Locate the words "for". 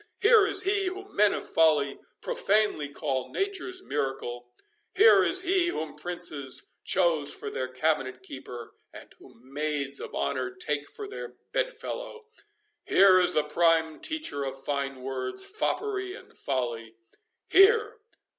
7.35-7.51, 10.89-11.07